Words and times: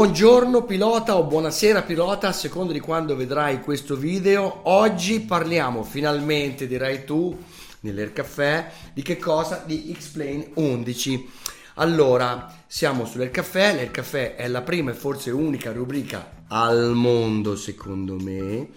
Buongiorno 0.00 0.64
pilota 0.64 1.18
o 1.18 1.24
buonasera 1.24 1.82
pilota, 1.82 2.28
a 2.28 2.32
seconda 2.32 2.72
di 2.72 2.80
quando 2.80 3.14
vedrai 3.14 3.60
questo 3.60 3.96
video. 3.96 4.60
Oggi 4.62 5.20
parliamo 5.20 5.82
finalmente, 5.82 6.66
direi 6.66 7.04
tu, 7.04 7.36
nell'Air 7.80 8.14
Caffè, 8.14 8.70
di 8.94 9.02
che 9.02 9.18
cosa? 9.18 9.62
Di 9.66 9.94
X-Plane 9.94 10.52
11. 10.54 11.30
Allora, 11.74 12.50
siamo 12.66 13.04
sull'Air 13.04 13.30
Caffè, 13.30 13.74
l'Air 13.74 13.90
Caffè 13.90 14.36
è 14.36 14.48
la 14.48 14.62
prima 14.62 14.92
e 14.92 14.94
forse 14.94 15.32
unica 15.32 15.70
rubrica 15.70 16.44
al 16.48 16.94
mondo, 16.94 17.54
secondo 17.54 18.16
me, 18.16 18.68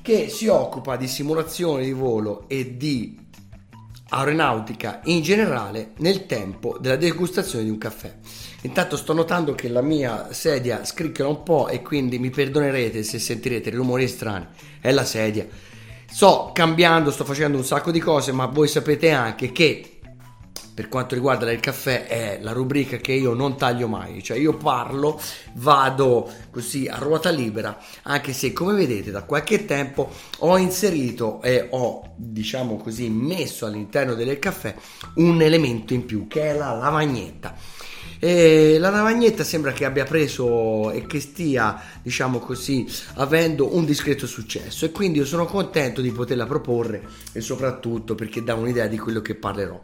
che 0.00 0.30
si 0.30 0.46
occupa 0.46 0.96
di 0.96 1.08
simulazione 1.08 1.84
di 1.84 1.92
volo 1.92 2.46
e 2.48 2.78
di 2.78 3.23
aeronautica 4.08 5.00
in 5.04 5.22
generale 5.22 5.92
nel 5.98 6.26
tempo 6.26 6.76
della 6.78 6.96
degustazione 6.96 7.64
di 7.64 7.70
un 7.70 7.78
caffè. 7.78 8.14
Intanto 8.62 8.96
sto 8.96 9.12
notando 9.12 9.54
che 9.54 9.68
la 9.68 9.82
mia 9.82 10.32
sedia 10.32 10.84
scricchiola 10.84 11.30
un 11.30 11.42
po' 11.42 11.68
e 11.68 11.82
quindi 11.82 12.18
mi 12.18 12.30
perdonerete 12.30 13.02
se 13.02 13.18
sentirete 13.18 13.70
rumori 13.70 14.08
strani. 14.08 14.46
È 14.80 14.90
la 14.90 15.04
sedia. 15.04 15.46
Sto 16.06 16.50
cambiando, 16.54 17.10
sto 17.10 17.24
facendo 17.24 17.58
un 17.58 17.64
sacco 17.64 17.90
di 17.90 17.98
cose, 17.98 18.30
ma 18.32 18.46
voi 18.46 18.68
sapete 18.68 19.10
anche 19.10 19.52
che 19.52 19.93
per 20.74 20.88
quanto 20.88 21.14
riguarda 21.14 21.50
il 21.52 21.60
caffè 21.60 22.06
è 22.06 22.38
la 22.42 22.50
rubrica 22.50 22.96
che 22.96 23.12
io 23.12 23.32
non 23.32 23.56
taglio 23.56 23.86
mai, 23.86 24.22
cioè 24.24 24.36
io 24.36 24.56
parlo, 24.56 25.20
vado 25.54 26.28
così 26.50 26.88
a 26.88 26.96
ruota 26.96 27.30
libera, 27.30 27.78
anche 28.02 28.32
se 28.32 28.52
come 28.52 28.74
vedete 28.74 29.12
da 29.12 29.22
qualche 29.22 29.64
tempo 29.66 30.10
ho 30.38 30.58
inserito 30.58 31.40
e 31.42 31.68
ho 31.70 32.14
diciamo 32.16 32.76
così 32.76 33.08
messo 33.08 33.66
all'interno 33.66 34.14
del 34.14 34.38
caffè 34.40 34.74
un 35.14 35.40
elemento 35.40 35.94
in 35.94 36.04
più 36.04 36.26
che 36.26 36.50
è 36.50 36.56
la 36.56 36.74
lavagnetta. 36.74 37.54
E 38.18 38.78
la 38.78 38.88
lavagnetta 38.88 39.44
sembra 39.44 39.72
che 39.72 39.84
abbia 39.84 40.04
preso 40.04 40.90
e 40.90 41.06
che 41.06 41.20
stia, 41.20 41.78
diciamo 42.00 42.38
così, 42.38 42.86
avendo 43.14 43.76
un 43.76 43.84
discreto 43.84 44.26
successo 44.26 44.86
e 44.86 44.90
quindi 44.92 45.18
io 45.18 45.26
sono 45.26 45.44
contento 45.44 46.00
di 46.00 46.10
poterla 46.10 46.46
proporre 46.46 47.06
e 47.32 47.40
soprattutto 47.42 48.14
perché 48.14 48.42
dà 48.42 48.54
un'idea 48.54 48.86
di 48.86 48.98
quello 48.98 49.20
che 49.20 49.34
parlerò. 49.34 49.78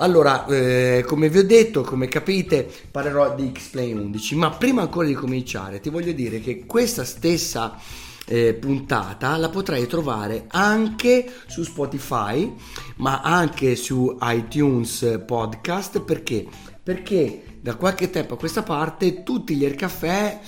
Allora, 0.00 0.46
eh, 0.46 1.04
come 1.06 1.28
vi 1.28 1.38
ho 1.38 1.44
detto, 1.44 1.82
come 1.82 2.06
capite, 2.06 2.70
parlerò 2.90 3.34
di 3.34 3.50
X-Plane 3.52 3.92
11, 3.92 4.36
ma 4.36 4.50
prima 4.50 4.82
ancora 4.82 5.08
di 5.08 5.14
cominciare 5.14 5.80
ti 5.80 5.90
voglio 5.90 6.12
dire 6.12 6.40
che 6.40 6.66
questa 6.66 7.04
stessa 7.04 7.76
eh, 8.26 8.54
puntata 8.54 9.36
la 9.36 9.48
potrai 9.48 9.86
trovare 9.88 10.44
anche 10.48 11.28
su 11.48 11.64
Spotify, 11.64 12.54
ma 12.96 13.22
anche 13.22 13.74
su 13.74 14.16
iTunes 14.20 15.22
Podcast, 15.26 16.00
perché? 16.02 16.46
Perché 16.80 17.42
da 17.60 17.74
qualche 17.74 18.08
tempo 18.10 18.34
a 18.34 18.38
questa 18.38 18.62
parte 18.62 19.24
tutti 19.24 19.56
gli 19.56 19.64
Air 19.64 19.74
Caffè 19.74 20.40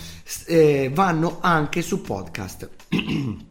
eh, 0.47 0.91
vanno 0.95 1.39
anche 1.41 1.83
su 1.83 2.01
podcast. 2.01 2.71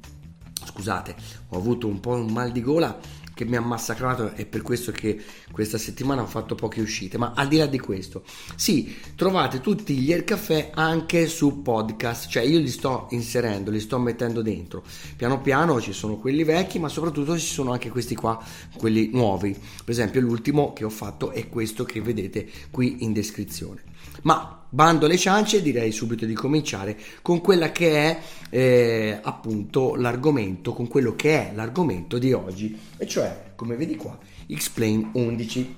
Scusate, 0.66 1.16
ho 1.50 1.58
avuto 1.58 1.88
un 1.88 2.00
po' 2.00 2.11
un 2.11 2.31
mal 2.31 2.52
di 2.52 2.61
gola 2.61 2.97
che 3.39 3.45
mi 3.45 3.55
ha 3.55 3.61
massacrato 3.61 4.33
e 4.35 4.45
per 4.45 4.61
questo 4.61 4.91
che 4.91 5.17
questa 5.49 5.77
settimana 5.77 6.23
ho 6.23 6.25
fatto 6.25 6.55
poche 6.55 6.81
uscite. 6.81 7.17
Ma 7.17 7.31
al 7.33 7.47
di 7.47 7.55
là 7.55 7.67
di 7.67 7.79
questo, 7.79 8.23
sì, 8.55 8.97
trovate 9.15 9.61
tutti 9.61 9.95
gli 9.95 10.11
Air 10.11 10.25
Caffè 10.25 10.71
anche 10.73 11.25
su 11.27 11.61
podcast, 11.61 12.27
cioè 12.27 12.43
io 12.43 12.59
li 12.59 12.67
sto 12.67 13.07
inserendo, 13.11 13.71
li 13.71 13.79
sto 13.79 13.97
mettendo 13.97 14.41
dentro. 14.41 14.83
Piano 15.15 15.39
piano 15.39 15.79
ci 15.79 15.93
sono 15.93 16.17
quelli 16.17 16.43
vecchi, 16.43 16.79
ma 16.79 16.89
soprattutto 16.89 17.39
ci 17.39 17.45
sono 17.45 17.71
anche 17.71 17.89
questi 17.89 18.13
qua, 18.13 18.43
quelli 18.75 19.09
nuovi. 19.13 19.53
Per 19.53 19.89
esempio, 19.89 20.19
l'ultimo 20.19 20.73
che 20.73 20.83
ho 20.83 20.89
fatto 20.89 21.31
è 21.31 21.47
questo 21.47 21.85
che 21.85 22.01
vedete 22.01 22.45
qui 22.71 23.05
in 23.05 23.13
descrizione. 23.13 23.83
Ma 24.23 24.59
bando 24.69 25.05
alle 25.05 25.17
ciance, 25.17 25.61
direi 25.61 25.91
subito 25.91 26.25
di 26.25 26.33
cominciare 26.33 26.97
con 27.21 27.41
quella 27.41 27.71
che 27.71 27.91
è 27.91 28.19
eh, 28.49 29.19
appunto 29.21 29.95
l'argomento, 29.95 30.73
con 30.73 30.87
quello 30.87 31.15
che 31.15 31.49
è 31.49 31.52
l'argomento 31.55 32.17
di 32.17 32.33
oggi, 32.33 32.77
e 32.97 33.08
cioè, 33.08 33.28
come 33.55 33.75
vedi 33.75 33.95
qua, 33.95 34.17
X-Plane 34.51 35.09
11. 35.13 35.75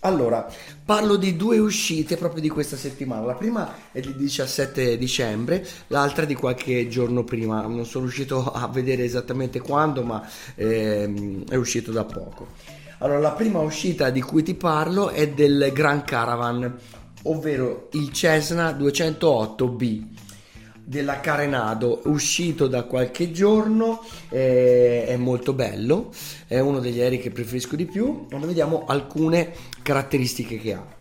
Allora, 0.00 0.46
parlo 0.84 1.16
di 1.16 1.36
due 1.36 1.58
uscite 1.58 2.16
proprio 2.16 2.40
di 2.40 2.48
questa 2.48 2.76
settimana. 2.76 3.26
La 3.26 3.34
prima 3.34 3.74
è 3.90 4.00
del 4.00 4.14
17 4.14 4.96
dicembre, 4.98 5.66
l'altra 5.88 6.24
di 6.24 6.34
qualche 6.34 6.86
giorno 6.86 7.24
prima. 7.24 7.62
Non 7.62 7.86
sono 7.86 8.04
riuscito 8.04 8.52
a 8.52 8.68
vedere 8.68 9.04
esattamente 9.04 9.58
quando, 9.60 10.02
ma 10.02 10.24
ehm, 10.54 11.48
è 11.48 11.56
uscito 11.56 11.90
da 11.90 12.04
poco. 12.04 12.48
Allora, 12.98 13.18
la 13.18 13.32
prima 13.32 13.58
uscita 13.58 14.10
di 14.10 14.20
cui 14.20 14.42
ti 14.42 14.54
parlo 14.54 15.08
è 15.08 15.28
del 15.28 15.70
Grand 15.72 16.04
Caravan, 16.04 16.78
ovvero 17.22 17.88
il 17.92 18.12
Cessna 18.12 18.70
208B 18.70 20.15
della 20.88 21.18
Carenado 21.18 22.02
uscito 22.04 22.68
da 22.68 22.84
qualche 22.84 23.32
giorno 23.32 24.04
eh, 24.28 25.04
è 25.06 25.16
molto 25.16 25.52
bello 25.52 26.12
è 26.46 26.60
uno 26.60 26.78
degli 26.78 27.00
aerei 27.00 27.18
che 27.18 27.32
preferisco 27.32 27.74
di 27.74 27.86
più 27.86 28.26
ora 28.30 28.46
vediamo 28.46 28.84
alcune 28.86 29.52
caratteristiche 29.82 30.58
che 30.58 30.72
ha 30.74 30.96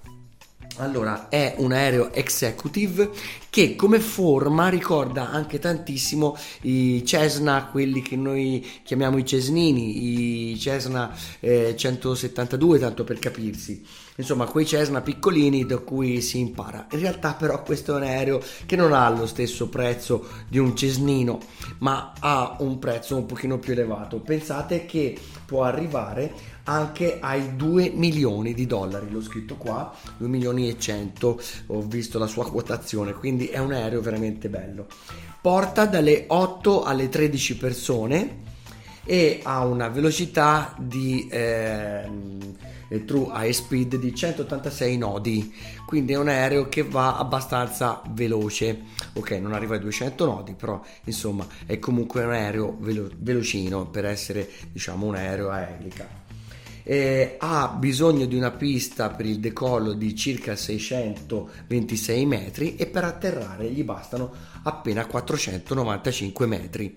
allora, 0.77 1.29
è 1.29 1.55
un 1.57 1.71
aereo 1.71 2.11
executive 2.11 3.09
che 3.49 3.77
come 3.77 3.99
forma 4.01 4.67
ricorda 4.67 5.29
anche 5.29 5.57
tantissimo 5.57 6.37
i 6.61 7.05
Cessna, 7.05 7.67
quelli 7.67 8.01
che 8.01 8.17
noi 8.17 8.65
chiamiamo 8.83 9.17
i 9.17 9.25
Cesnini, 9.25 10.51
i 10.51 10.59
Cessna 10.59 11.15
eh, 11.39 11.75
172, 11.77 12.79
tanto 12.79 13.05
per 13.05 13.19
capirsi. 13.19 13.85
Insomma, 14.17 14.45
quei 14.45 14.65
Cessna 14.65 15.01
piccolini 15.01 15.65
da 15.65 15.77
cui 15.79 16.21
si 16.21 16.39
impara. 16.39 16.87
In 16.91 16.99
realtà 16.99 17.33
però 17.33 17.61
questo 17.63 17.93
è 17.93 17.95
un 17.97 18.03
aereo 18.03 18.41
che 18.65 18.77
non 18.77 18.93
ha 18.93 19.09
lo 19.09 19.27
stesso 19.27 19.67
prezzo 19.67 20.27
di 20.47 20.57
un 20.57 20.75
Cesnino, 20.75 21.39
ma 21.79 22.13
ha 22.19 22.55
un 22.59 22.79
prezzo 22.79 23.17
un 23.17 23.25
pochino 23.25 23.59
più 23.59 23.73
elevato. 23.73 24.19
Pensate 24.19 24.85
che 24.85 25.17
può 25.45 25.63
arrivare 25.63 26.31
anche 26.63 27.17
ai 27.19 27.57
2 27.57 27.91
milioni 27.93 28.53
di 28.53 28.65
dollari. 28.65 29.09
L'ho 29.09 29.21
scritto 29.21 29.55
qua, 29.55 29.93
2 30.17 30.27
milioni 30.29 30.69
e 30.69 30.79
100, 30.79 31.41
ho 31.67 31.81
visto 31.81 32.17
la 32.17 32.27
sua 32.27 32.49
quotazione, 32.49 33.13
quindi 33.13 33.47
è 33.47 33.57
un 33.57 33.73
aereo 33.73 33.99
veramente 33.99 34.47
bello. 34.47 34.87
Porta 35.41 35.85
dalle 35.85 36.23
8 36.27 36.83
alle 36.83 37.09
13 37.09 37.57
persone 37.57 38.53
e 39.05 39.39
ha 39.43 39.63
una 39.63 39.87
velocità 39.87 40.75
di 40.77 41.27
eh, 41.29 42.09
true 43.05 43.27
high 43.33 43.51
speed 43.51 43.95
di 43.97 44.13
186 44.13 44.97
nodi. 44.97 45.53
Quindi 45.85 46.13
è 46.13 46.17
un 46.17 46.27
aereo 46.27 46.67
che 46.67 46.83
va 46.83 47.17
abbastanza 47.17 48.01
veloce. 48.09 48.81
Ok 49.13 49.31
non 49.31 49.53
arriva 49.53 49.75
ai 49.75 49.81
200 49.81 50.25
nodi 50.25 50.53
però 50.53 50.81
insomma 51.05 51.47
è 51.65 51.79
comunque 51.79 52.23
un 52.23 52.31
aereo 52.31 52.75
velo- 52.79 53.09
velocino 53.17 53.87
per 53.87 54.05
essere 54.05 54.49
diciamo 54.71 55.05
un 55.05 55.15
aereo 55.15 55.49
a 55.51 55.61
elica 55.61 56.24
eh, 56.87 57.35
ha 57.39 57.75
bisogno 57.79 58.27
di 58.27 58.35
una 58.35 58.51
pista 58.51 59.09
per 59.09 59.25
il 59.25 59.39
decollo 59.39 59.93
di 59.93 60.15
circa 60.15 60.55
626 60.55 62.25
metri 62.27 62.75
e 62.75 62.85
per 62.85 63.03
atterrare 63.03 63.71
gli 63.71 63.83
bastano 63.83 64.31
appena 64.61 65.05
495 65.07 66.45
metri. 66.45 66.95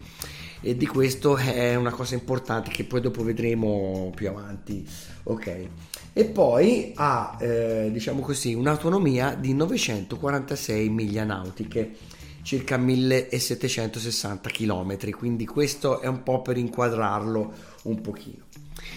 E 0.61 0.77
di 0.77 0.87
questo 0.87 1.37
è 1.37 1.75
una 1.75 1.93
cosa 1.93 2.15
importante 2.15 2.71
che 2.71 2.85
poi 2.85 3.01
dopo 3.01 3.23
vedremo 3.23 4.13
più 4.15 4.29
avanti 4.29 4.87
ok? 5.23 5.69
E 6.13 6.25
poi 6.25 6.93
ha 6.97 7.37
eh, 7.41 7.89
diciamo 7.93 8.21
così 8.21 8.53
un'autonomia 8.55 9.35
di 9.35 9.55
946 9.55 10.89
miglia 10.89 11.25
nautiche 11.25 11.95
circa 12.43 12.77
1760 12.77 14.49
km 14.51 15.11
quindi 15.11 15.47
questo 15.47 16.01
è 16.01 16.07
un 16.07 16.23
po' 16.23 16.43
per 16.43 16.57
inquadrarlo 16.57 17.53
un 17.85 18.01
pochino 18.01 18.47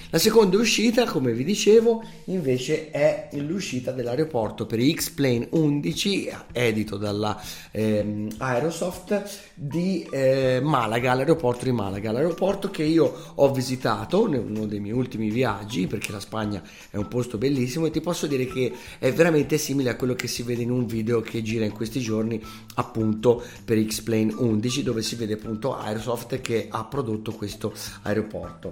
la 0.09 0.19
seconda 0.19 0.57
uscita, 0.57 1.05
come 1.05 1.31
vi 1.31 1.43
dicevo, 1.43 2.03
invece 2.25 2.91
è 2.91 3.29
l'uscita 3.33 3.91
dell'aeroporto 3.91 4.65
per 4.65 4.79
X-Plane 4.79 5.47
11, 5.51 6.29
edito 6.51 6.97
dalla 6.97 7.41
ehm, 7.71 8.27
Aerosoft 8.37 9.41
di 9.53 10.05
eh, 10.11 10.59
Malaga, 10.61 11.13
l'aeroporto 11.13 11.63
di 11.63 11.71
Malaga, 11.71 12.11
l'aeroporto 12.11 12.69
che 12.69 12.83
io 12.83 13.31
ho 13.35 13.51
visitato 13.53 14.27
in 14.27 14.35
uno 14.35 14.65
dei 14.65 14.79
miei 14.79 14.93
ultimi 14.93 15.29
viaggi, 15.29 15.87
perché 15.87 16.11
la 16.11 16.19
Spagna 16.19 16.61
è 16.89 16.97
un 16.97 17.07
posto 17.07 17.37
bellissimo 17.37 17.85
e 17.85 17.91
ti 17.91 18.01
posso 18.01 18.27
dire 18.27 18.45
che 18.47 18.71
è 18.99 19.13
veramente 19.13 19.57
simile 19.57 19.91
a 19.91 19.95
quello 19.95 20.13
che 20.13 20.27
si 20.27 20.43
vede 20.43 20.61
in 20.61 20.71
un 20.71 20.85
video 20.85 21.21
che 21.21 21.41
gira 21.41 21.63
in 21.63 21.71
questi 21.71 22.01
giorni 22.01 22.41
appunto 22.75 23.41
per 23.63 23.81
X-Plane 23.81 24.33
11, 24.33 24.83
dove 24.83 25.01
si 25.01 25.15
vede 25.15 25.33
appunto 25.33 25.77
Aerosoft 25.77 26.41
che 26.41 26.67
ha 26.69 26.83
prodotto 26.83 27.31
questo 27.31 27.73
aeroporto. 28.01 28.70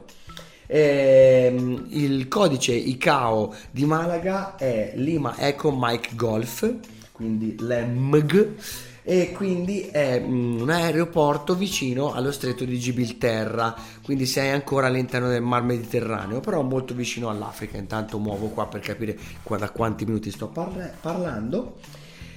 Ehm, 0.72 1.88
il 1.90 2.28
codice 2.28 2.74
ICAO 2.74 3.56
di 3.72 3.86
Malaga 3.86 4.56
è 4.56 4.94
Lima 4.96 5.36
Eco 5.38 5.76
Mike 5.76 6.12
Golf, 6.16 6.72
quindi 7.12 7.56
l'EMG 7.60 8.56
e 9.02 9.32
quindi 9.32 9.82
è 9.92 10.20
mm, 10.20 10.62
un 10.62 10.70
aeroporto 10.70 11.56
vicino 11.56 12.14
allo 12.14 12.32
stretto 12.32 12.64
di 12.66 12.78
Gibilterra, 12.78 13.76
quindi 14.04 14.28
sei 14.28 14.52
ancora 14.52 14.86
all'interno 14.86 15.30
del 15.30 15.42
Mar 15.42 15.64
Mediterraneo, 15.64 16.40
però 16.42 16.62
molto 16.62 16.94
vicino 16.94 17.30
all'Africa. 17.30 17.78
Intanto 17.78 18.20
muovo 18.20 18.50
qua 18.50 18.68
per 18.68 18.82
capire 18.82 19.18
da 19.58 19.72
quanti 19.72 20.06
minuti 20.06 20.30
sto 20.30 20.50
parla- 20.50 20.92
parlando. 21.02 21.78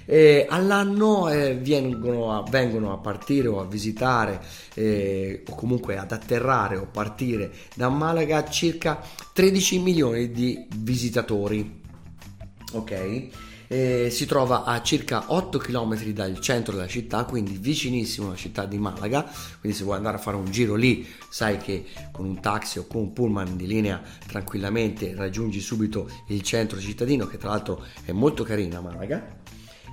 Eh, 0.04 0.46
all'anno 0.48 1.28
eh, 1.28 1.54
vengono, 1.56 2.32
a, 2.32 2.42
vengono, 2.48 2.92
a, 2.92 2.98
partire 2.98 3.48
o 3.48 3.60
a 3.60 3.66
visitare 3.66 4.40
eh, 4.74 5.42
o 5.48 5.54
comunque 5.54 5.96
ad 5.96 6.12
atterrare 6.12 6.76
o 6.76 6.86
partire 6.86 7.52
da 7.74 7.88
Malaga 7.88 8.48
circa 8.48 9.00
13 9.32 9.78
milioni 9.78 10.30
di 10.30 10.66
visitatori. 10.76 11.80
Ok? 12.72 13.30
Eh, 13.72 14.10
si 14.10 14.26
trova 14.26 14.64
a 14.64 14.82
circa 14.82 15.32
8 15.32 15.56
km 15.56 16.04
dal 16.10 16.38
centro 16.40 16.74
della 16.74 16.86
città, 16.86 17.24
quindi 17.24 17.56
vicinissimo 17.58 18.26
alla 18.26 18.36
città 18.36 18.66
di 18.66 18.76
Malaga. 18.76 19.22
Quindi, 19.60 19.78
se 19.78 19.84
vuoi 19.84 19.96
andare 19.96 20.18
a 20.18 20.20
fare 20.20 20.36
un 20.36 20.50
giro 20.50 20.74
lì, 20.74 21.08
sai 21.30 21.56
che 21.56 21.86
con 22.10 22.26
un 22.26 22.38
taxi 22.40 22.80
o 22.80 22.86
con 22.86 23.00
un 23.00 23.12
pullman 23.14 23.56
di 23.56 23.66
linea 23.66 24.02
tranquillamente 24.26 25.14
raggiungi 25.14 25.60
subito 25.60 26.06
il 26.26 26.42
centro 26.42 26.78
cittadino, 26.78 27.26
che 27.26 27.38
tra 27.38 27.48
l'altro 27.48 27.82
è 28.04 28.12
molto 28.12 28.44
carina 28.44 28.82
Malaga. 28.82 29.40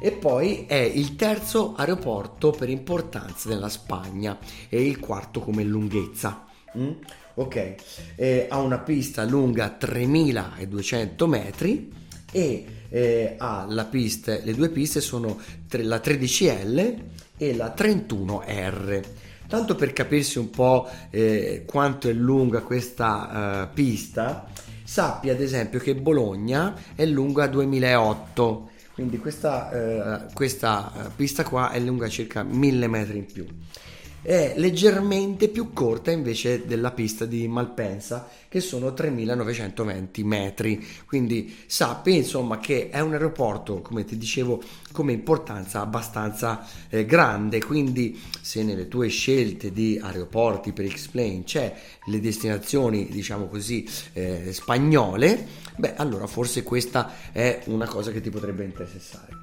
E 0.01 0.11
poi 0.11 0.65
è 0.65 0.75
il 0.75 1.15
terzo 1.15 1.75
aeroporto 1.75 2.51
per 2.51 2.69
importanza 2.69 3.49
nella 3.49 3.67
Spagna 3.67 4.37
e 4.69 4.81
il 4.85 4.99
quarto 4.99 5.41
come 5.41 5.63
lunghezza. 5.63 6.45
Mm? 6.77 6.91
Ok, 7.35 7.75
eh, 8.15 8.47
ha 8.49 8.59
una 8.59 8.79
pista 8.79 9.23
lunga 9.25 9.69
3200 9.69 11.27
metri 11.27 11.91
e 12.31 12.65
eh, 12.89 13.35
ha 13.37 13.65
la 13.67 13.85
pista, 13.85 14.37
le 14.41 14.53
due 14.53 14.69
piste 14.69 15.01
sono 15.01 15.37
tre, 15.67 15.83
la 15.83 15.97
13L 15.97 16.97
e 17.37 17.55
la 17.55 17.73
31R. 17.75 19.03
Tanto 19.47 19.75
per 19.75 19.93
capirsi 19.93 20.37
un 20.37 20.49
po' 20.49 20.87
eh, 21.09 21.63
quanto 21.65 22.07
è 22.07 22.13
lunga 22.13 22.61
questa 22.61 23.65
uh, 23.67 23.73
pista, 23.73 24.45
sappi 24.83 25.29
ad 25.29 25.41
esempio 25.41 25.79
che 25.79 25.95
Bologna 25.95 26.75
è 26.93 27.03
lunga 27.05 27.47
2008, 27.47 28.69
quindi 28.99 29.17
questa, 29.17 30.27
uh, 30.27 30.33
questa 30.33 30.91
pista 31.15 31.45
qua 31.45 31.71
è 31.71 31.79
lunga 31.79 32.09
circa 32.09 32.43
1000 32.43 32.87
metri 32.89 33.17
in 33.19 33.25
più 33.25 33.45
è 34.21 34.53
leggermente 34.57 35.47
più 35.47 35.71
corta 35.73 36.11
invece 36.11 36.65
della 36.65 36.91
pista 36.91 37.25
di 37.25 37.47
Malpensa 37.47 38.27
che 38.47 38.59
sono 38.59 38.93
3920 38.93 40.23
metri. 40.23 40.85
Quindi 41.05 41.55
sappi 41.65 42.15
insomma 42.15 42.59
che 42.59 42.89
è 42.89 42.99
un 42.99 43.13
aeroporto 43.13 43.81
come 43.81 44.03
ti 44.03 44.17
dicevo 44.17 44.61
come 44.91 45.13
importanza 45.13 45.81
abbastanza 45.81 46.65
eh, 46.89 47.05
grande. 47.05 47.63
Quindi 47.63 48.19
se 48.41 48.63
nelle 48.63 48.87
tue 48.87 49.07
scelte 49.07 49.71
di 49.71 49.99
aeroporti 50.01 50.73
per 50.73 50.87
X-Plane 50.87 51.43
c'è 51.43 51.75
le 52.05 52.19
destinazioni 52.19 53.07
diciamo 53.09 53.47
così 53.47 53.87
eh, 54.13 54.51
spagnole 54.51 55.45
beh 55.77 55.95
allora 55.95 56.27
forse 56.27 56.63
questa 56.63 57.31
è 57.31 57.61
una 57.65 57.87
cosa 57.87 58.11
che 58.11 58.21
ti 58.21 58.29
potrebbe 58.29 58.63
interessare 58.63 59.38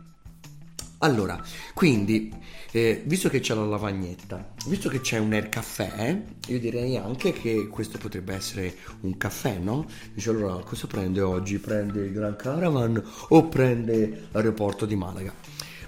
allora, 0.98 1.38
quindi, 1.74 2.32
eh, 2.72 3.02
visto 3.04 3.28
che 3.28 3.40
c'è 3.40 3.54
la 3.54 3.66
lavagnetta, 3.66 4.54
visto 4.66 4.88
che 4.88 5.00
c'è 5.00 5.18
un 5.18 5.32
air 5.32 5.50
caffè, 5.50 6.22
io 6.46 6.58
direi 6.58 6.96
anche 6.96 7.32
che 7.32 7.68
questo 7.68 7.98
potrebbe 7.98 8.34
essere 8.34 8.74
un 9.00 9.18
caffè, 9.18 9.58
no? 9.58 9.86
Dice 10.14 10.30
allora, 10.30 10.54
cosa 10.64 10.86
prende 10.86 11.20
oggi? 11.20 11.58
Prende 11.58 12.04
il 12.04 12.12
Gran 12.12 12.36
Caravan 12.36 13.02
o 13.28 13.48
prende 13.48 14.28
l'aeroporto 14.32 14.86
di 14.86 14.96
Malaga? 14.96 15.34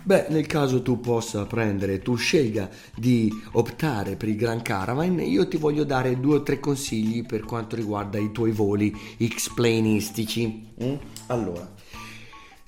Beh, 0.03 0.27
nel 0.29 0.47
caso 0.47 0.83
tu 0.83 1.01
possa 1.01 1.45
prendere, 1.45 2.01
tu 2.01 2.15
scelga 2.15 2.69
di 2.95 3.31
optare 3.53 4.17
per 4.17 4.29
il 4.29 4.37
Gran 4.37 4.63
Caravan, 4.63 5.21
io 5.21 5.49
ti 5.49 5.57
voglio 5.57 5.85
dare 5.85 6.21
due 6.21 6.37
o 6.37 6.43
tre 6.43 6.61
consigli 6.61 7.27
per 7.27 7.43
quanto 7.43 7.77
riguarda 7.77 8.19
i 8.19 8.31
tuoi 8.31 8.53
voli 8.53 8.95
X-planistici. 9.23 10.67
Mm? 10.83 10.95
Allora, 11.27 11.77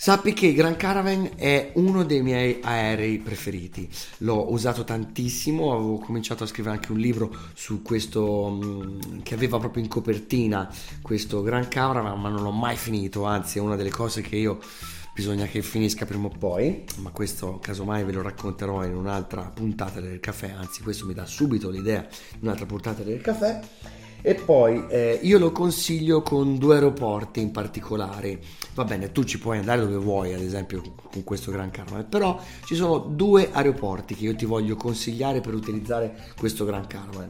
Sappi 0.03 0.33
che 0.33 0.55
Gran 0.55 0.77
Caravan 0.77 1.33
è 1.37 1.73
uno 1.75 2.05
dei 2.05 2.23
miei 2.23 2.61
aerei 2.63 3.19
preferiti. 3.19 3.87
L'ho 4.21 4.51
usato 4.51 4.83
tantissimo, 4.83 5.75
avevo 5.75 5.99
cominciato 5.99 6.43
a 6.43 6.47
scrivere 6.47 6.77
anche 6.77 6.91
un 6.91 6.99
libro 6.99 7.31
su 7.53 7.83
questo 7.83 8.49
mm, 8.51 9.21
che 9.23 9.35
aveva 9.35 9.59
proprio 9.59 9.83
in 9.83 9.91
copertina 9.91 10.73
questo 11.03 11.43
Gran 11.43 11.69
Caravan, 11.69 12.19
ma 12.19 12.31
non 12.31 12.43
l'ho 12.43 12.51
mai 12.51 12.77
finito, 12.77 13.25
anzi 13.25 13.59
è 13.59 13.61
una 13.61 13.77
delle 13.77 13.91
cose 13.91 14.23
che 14.23 14.37
io 14.37 14.59
bisogna 15.15 15.45
che 15.45 15.61
finisca 15.61 16.07
prima 16.07 16.29
o 16.29 16.31
poi, 16.31 16.83
ma 17.01 17.11
questo 17.11 17.59
casomai 17.59 18.03
ve 18.03 18.13
lo 18.13 18.23
racconterò 18.23 18.83
in 18.87 18.97
un'altra 18.97 19.53
puntata 19.53 20.01
del 20.01 20.19
caffè, 20.19 20.55
anzi 20.57 20.83
questo 20.83 21.05
mi 21.05 21.13
dà 21.13 21.27
subito 21.27 21.69
l'idea 21.69 22.09
di 22.09 22.39
un'altra 22.41 22.65
puntata 22.65 23.03
del 23.03 23.21
caffè. 23.21 23.61
E 24.23 24.35
poi 24.35 24.85
eh, 24.89 25.19
io 25.23 25.39
lo 25.39 25.51
consiglio 25.51 26.23
con 26.23 26.59
due 26.59 26.75
aeroporti 26.75 27.41
in 27.41 27.51
particolare. 27.51 28.41
Va 28.75 28.85
bene, 28.85 29.13
tu 29.13 29.25
ci 29.25 29.39
puoi 29.39 29.59
andare 29.59 29.81
dove 29.81 29.97
vuoi, 29.97 30.33
ad 30.35 30.41
esempio 30.41 30.83
con 31.11 31.25
questo 31.25 31.51
Gran 31.51 31.71
Caravan, 31.71 32.09
però 32.09 32.41
ci 32.65 32.75
sono 32.75 32.99
due 32.99 33.51
aeroporti 33.51 34.15
che 34.15 34.25
io 34.25 34.35
ti 34.35 34.45
voglio 34.45 34.77
consigliare 34.77 35.41
per 35.41 35.55
utilizzare 35.55 36.15
questo 36.39 36.65
Gran 36.65 36.87
Caravan. 36.87 37.29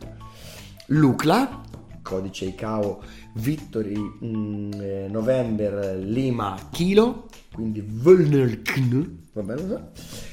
Lucla, 0.87 1.63
codice 2.03 2.47
ICAO 2.47 3.03
Victory 3.35 3.97
mh, 3.97 4.71
eh, 4.81 5.07
November 5.09 5.97
Lima 5.97 6.59
Kilo, 6.71 7.29
quindi 7.55 7.85
Völnerkn, 7.87 9.19
va 9.33 9.43
bene, 9.43 9.91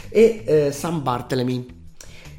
e 0.10 0.44
eh, 0.46 0.72
San 0.72 1.04
Bartolomé. 1.04 1.66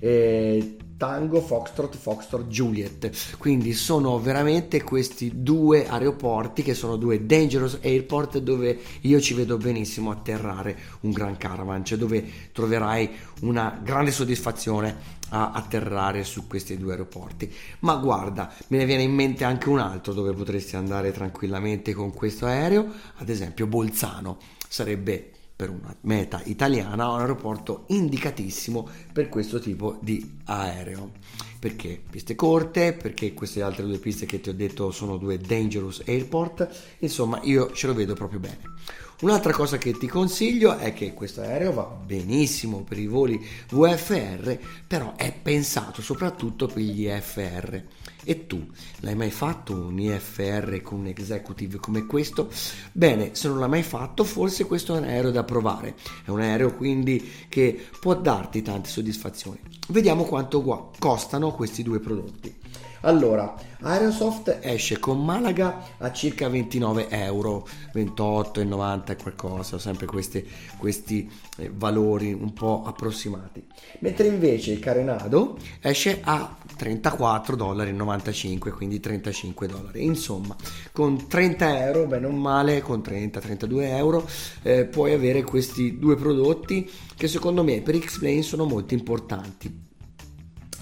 Eh, 0.01 0.77
Tango, 0.99 1.41
Foxtrot, 1.41 1.97
Foxtrot, 1.97 2.49
Juliet. 2.49 3.37
Quindi 3.39 3.73
sono 3.73 4.19
veramente 4.19 4.83
questi 4.83 5.31
due 5.43 5.89
aeroporti 5.89 6.65
che 6.65 6.75
sono 6.75 6.97
due 6.97 7.25
dangerous 7.25 7.79
airport 7.83 8.39
dove 8.39 8.79
io 9.03 9.21
ci 9.21 9.33
vedo 9.33 9.57
benissimo 9.59 10.11
atterrare 10.11 10.77
un 11.03 11.13
gran 11.13 11.37
caravan, 11.37 11.85
cioè 11.85 11.97
dove 11.97 12.29
troverai 12.53 13.09
una 13.43 13.81
grande 13.81 14.11
soddisfazione 14.11 15.17
a 15.29 15.53
atterrare 15.53 16.25
su 16.25 16.49
questi 16.49 16.77
due 16.77 16.93
aeroporti. 16.93 17.53
Ma 17.81 17.95
guarda, 17.95 18.53
me 18.69 18.79
ne 18.79 18.85
viene 18.85 19.03
in 19.03 19.15
mente 19.15 19.45
anche 19.45 19.69
un 19.69 19.79
altro 19.79 20.13
dove 20.13 20.33
potresti 20.33 20.75
andare 20.75 21.13
tranquillamente 21.13 21.93
con 21.93 22.13
questo 22.13 22.47
aereo, 22.47 22.87
ad 23.19 23.29
esempio 23.29 23.69
Bolzano. 23.69 24.39
Sarebbe 24.69 25.31
per 25.59 25.71
una 25.71 25.93
meta 26.03 26.41
italiana 26.45 27.11
un 27.11 27.19
aeroporto 27.19 27.83
indicatissimo 27.89 28.89
per 29.13 29.29
questo 29.29 29.59
tipo 29.59 29.99
di 30.01 30.39
aereo. 30.45 31.11
Perché 31.59 32.01
piste 32.09 32.37
corte, 32.37 32.93
perché 32.93 33.35
queste 33.35 33.61
altre 33.61 33.85
due 33.85 33.99
piste 33.99 34.25
che 34.25 34.41
ti 34.41 34.51
ho 34.51 34.55
detto 34.55 34.93
sono 34.93 35.17
due 35.17 35.37
dangerous 35.37 36.05
airport, 36.07 36.69
insomma 37.01 37.41
io 37.43 37.73
ce 37.73 37.89
lo 37.89 37.95
vedo 37.95 38.15
proprio 38.15 38.39
bene. 38.39 38.61
Un'altra 39.23 39.53
cosa 39.53 39.79
che 39.79 39.99
ti 39.99 40.07
consiglio 40.07 40.77
è 40.77 40.93
che 40.93 41.13
questo 41.13 41.41
aereo 41.41 41.73
va 41.73 41.83
benissimo 41.83 42.85
per 42.85 43.01
i 43.01 43.09
voli 43.09 43.45
VFR, 43.71 44.57
però 44.87 45.17
è 45.17 45.33
pensato 45.33 46.03
soprattutto 46.03 46.69
per 46.69 46.83
gli 46.83 47.05
EFR. 47.05 47.83
E 48.29 48.47
tu 48.47 48.63
l'hai 49.01 49.15
mai 49.15 49.31
fatto 49.31 49.73
un 49.73 49.99
IFR 49.99 50.83
con 50.83 50.99
un 50.99 51.07
executive 51.07 51.79
come 51.79 52.05
questo? 52.05 52.51
Bene, 52.93 53.31
se 53.33 53.49
non 53.49 53.59
l'hai 53.59 53.71
mai 53.71 53.83
fatto, 53.83 54.23
forse 54.23 54.67
questo 54.67 54.95
è 54.95 54.99
un 54.99 55.05
aereo 55.05 55.31
da 55.31 55.45
provare. 55.45 55.95
È 56.27 56.29
un 56.29 56.43
aereo 56.43 56.75
quindi 56.75 57.27
che 57.49 57.87
può 57.99 58.15
darti 58.15 58.61
tante 58.61 58.91
soddisfazioni. 58.91 59.59
Vediamo 59.89 60.25
quanto 60.25 60.91
costano 60.99 61.53
questi 61.53 61.83
due 61.83 62.01
prodotti. 62.01 62.55
Allora, 63.03 63.55
Aerosoft 63.81 64.59
esce 64.61 64.99
con 64.99 65.25
Malaga 65.25 65.83
a 65.99 66.11
circa 66.11 66.49
29 66.49 67.09
euro, 67.11 67.67
28,90 67.95 69.11
e 69.11 69.17
qualcosa, 69.17 69.79
sempre 69.79 70.07
questi, 70.07 70.45
questi 70.77 71.31
eh, 71.59 71.71
valori 71.73 72.33
un 72.33 72.53
po' 72.53 72.83
approssimati. 72.85 73.65
Mentre 74.01 74.27
invece 74.27 74.73
il 74.73 74.81
Carenado 74.81 75.59
esce 75.81 76.21
a 76.25 76.57
34,95 76.77 77.55
dollari, 77.55 77.93
quindi 78.73 79.01
35 79.01 79.67
dollari. 79.67 80.05
Insomma, 80.05 80.57
con 80.93 81.27
30 81.29 81.87
euro, 81.87 82.07
beh 82.07 82.19
non 82.19 82.37
male, 82.37 82.81
con 82.81 83.01
30-32 83.01 83.83
euro 83.83 84.29
eh, 84.63 84.85
puoi 84.85 85.13
avere 85.13 85.43
questi 85.43 85.99
due 85.99 86.17
prodotti 86.17 86.91
che 87.17 87.29
secondo 87.29 87.63
me 87.65 87.81
per 87.81 87.99
X-Plane 87.99 88.43
sono 88.43 88.65
molto 88.65 88.95
importanti 88.95 89.87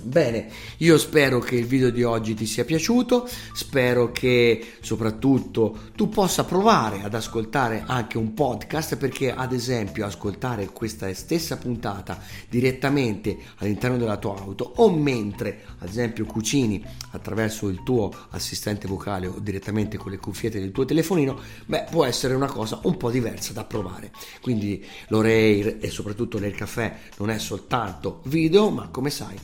Bene, 0.06 0.46
io 0.78 0.98
spero 0.98 1.40
che 1.40 1.56
il 1.56 1.66
video 1.66 1.90
di 1.90 2.04
oggi 2.04 2.34
ti 2.34 2.46
sia 2.46 2.64
piaciuto, 2.64 3.28
spero 3.52 4.12
che 4.12 4.74
soprattutto 4.80 5.76
tu 5.96 6.08
possa 6.08 6.44
provare 6.44 7.02
ad 7.02 7.12
ascoltare 7.12 7.82
anche 7.84 8.16
un 8.16 8.32
podcast 8.32 8.94
perché 8.98 9.32
ad 9.32 9.52
esempio 9.52 10.06
ascoltare 10.06 10.66
questa 10.66 11.12
stessa 11.12 11.56
puntata 11.56 12.22
direttamente 12.48 13.36
all'interno 13.56 13.96
della 13.96 14.16
tua 14.16 14.38
auto 14.38 14.74
o 14.76 14.90
mentre 14.92 15.64
ad 15.78 15.88
esempio 15.88 16.24
cucini 16.24 16.80
attraverso 17.10 17.66
il 17.68 17.82
tuo 17.82 18.12
assistente 18.30 18.86
vocale 18.86 19.26
o 19.26 19.40
direttamente 19.40 19.96
con 19.96 20.12
le 20.12 20.18
cuffiette 20.18 20.60
del 20.60 20.70
tuo 20.70 20.84
telefonino, 20.84 21.36
beh 21.66 21.86
può 21.90 22.04
essere 22.04 22.34
una 22.34 22.46
cosa 22.46 22.78
un 22.84 22.96
po' 22.96 23.10
diversa 23.10 23.52
da 23.52 23.64
provare. 23.64 24.12
Quindi 24.40 24.86
l'Oreir 25.08 25.78
e 25.80 25.90
soprattutto 25.90 26.38
nel 26.38 26.54
caffè 26.54 26.96
non 27.16 27.28
è 27.28 27.38
soltanto 27.40 28.20
video 28.26 28.70
ma 28.70 28.86
come 28.86 29.10
sai 29.10 29.36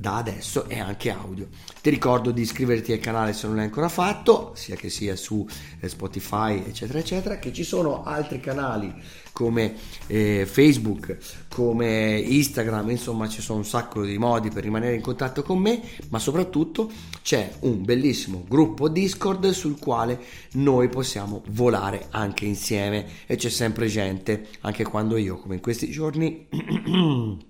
da 0.00 0.16
adesso 0.16 0.66
è 0.66 0.78
anche 0.78 1.10
audio. 1.10 1.48
Ti 1.82 1.90
ricordo 1.90 2.30
di 2.30 2.40
iscriverti 2.40 2.92
al 2.92 3.00
canale 3.00 3.34
se 3.34 3.46
non 3.46 3.56
l'hai 3.56 3.66
ancora 3.66 3.90
fatto, 3.90 4.52
sia 4.54 4.74
che 4.74 4.88
sia 4.88 5.14
su 5.14 5.46
eh, 5.78 5.88
Spotify, 5.90 6.64
eccetera, 6.66 6.98
eccetera, 6.98 7.38
che 7.38 7.52
ci 7.52 7.64
sono 7.64 8.02
altri 8.02 8.40
canali 8.40 8.94
come 9.32 9.74
eh, 10.06 10.46
Facebook, 10.46 11.18
come 11.50 12.18
Instagram, 12.18 12.88
insomma 12.90 13.28
ci 13.28 13.42
sono 13.42 13.58
un 13.58 13.66
sacco 13.66 14.02
di 14.02 14.16
modi 14.16 14.48
per 14.48 14.62
rimanere 14.62 14.94
in 14.94 15.02
contatto 15.02 15.42
con 15.42 15.58
me, 15.58 15.82
ma 16.08 16.18
soprattutto 16.18 16.90
c'è 17.22 17.52
un 17.60 17.84
bellissimo 17.84 18.46
gruppo 18.48 18.88
Discord 18.88 19.50
sul 19.50 19.78
quale 19.78 20.18
noi 20.52 20.88
possiamo 20.88 21.42
volare 21.48 22.06
anche 22.08 22.46
insieme 22.46 23.06
e 23.26 23.36
c'è 23.36 23.50
sempre 23.50 23.86
gente, 23.86 24.48
anche 24.60 24.84
quando 24.84 25.18
io, 25.18 25.36
come 25.36 25.56
in 25.56 25.60
questi 25.60 25.90
giorni, 25.90 26.48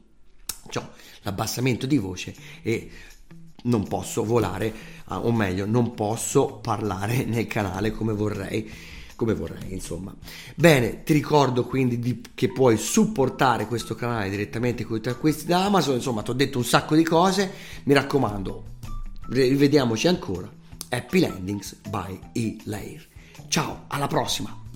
ho 0.79 0.91
l'abbassamento 1.23 1.87
di 1.87 1.99
voce 1.99 2.35
e 2.63 2.91
non 3.63 3.87
posso 3.87 4.25
volare, 4.25 4.73
o 5.07 5.33
meglio, 5.33 5.67
non 5.67 5.95
posso 5.95 6.59
parlare 6.63 7.25
nel 7.27 7.47
canale 7.47 7.91
come 7.91 8.13
vorrei 8.13 8.71
come 9.21 9.35
vorrei, 9.35 9.75
insomma. 9.75 10.15
Bene, 10.55 11.03
ti 11.03 11.13
ricordo 11.13 11.67
quindi 11.67 11.99
di, 11.99 12.23
che 12.33 12.51
puoi 12.51 12.79
supportare 12.79 13.67
questo 13.67 13.95
canale 13.95 14.31
direttamente 14.31 14.85
con 14.85 14.97
i 14.97 15.01
tuoi 15.03 15.13
acquisti 15.13 15.45
da 15.45 15.63
Amazon, 15.67 15.97
insomma, 15.97 16.23
ti 16.23 16.31
ho 16.31 16.33
detto 16.33 16.57
un 16.57 16.65
sacco 16.65 16.97
di 16.97 17.05
cose, 17.05 17.53
mi 17.85 17.93
raccomando, 17.93 18.65
rivediamoci 19.29 20.09
ancora. 20.09 20.51
Happy 20.89 21.21
Landings 21.21 21.81
by 21.91 22.19
E. 22.33 22.57
Lair. 22.65 23.07
Ciao, 23.49 23.85
alla 23.89 24.07
prossima! 24.07 24.70